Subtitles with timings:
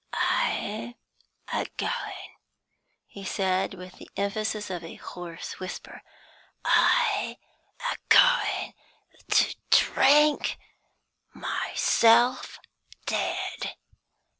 [0.13, 0.95] "I'm
[1.53, 2.35] a goin',"
[3.05, 6.01] he said, with the emphasis of a hoarse whisper,
[6.65, 7.37] "I
[7.79, 8.73] a goin'
[9.29, 10.57] to drink
[11.35, 12.59] myself
[13.05, 13.75] dead!